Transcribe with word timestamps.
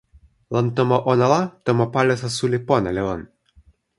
lon 0.53 0.67
tomo 0.77 0.97
ona 1.13 1.27
la, 1.33 1.37
tomo 1.65 1.83
palisa 1.95 2.27
suli 2.37 2.59
pona 2.67 2.89
li 2.93 3.01
lon. 3.07 3.21